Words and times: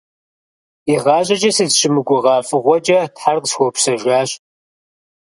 ИгъащӀэкӀэ 0.93 1.49
сызыщымыгугъа 1.55 2.35
фӀыгъуэкӀэ 2.47 2.99
Тхьэр 3.13 3.37
къысхуэупсэжащ. 3.43 4.29